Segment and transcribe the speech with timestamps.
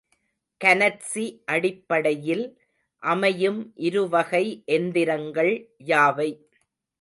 [0.61, 1.25] கனற்சி
[1.45, 2.43] அடிப்படையில்
[3.03, 4.43] அமையும் இருவகை
[4.77, 5.53] எந்திரங்கள்
[5.85, 6.29] யாவை?